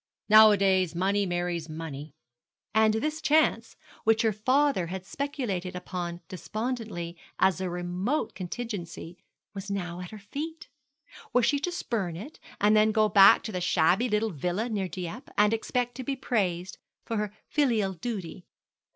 [0.29, 2.15] Nowadays money marries money.'
[2.73, 9.19] And this chance, which her father had speculated upon despondently as a remote contingency,
[9.53, 10.67] was now at her feet.
[11.33, 14.87] Was she to spurn it, and then go back to the shabby little villa near
[14.87, 18.47] Dieppe, and expect to be praised for her filial duty?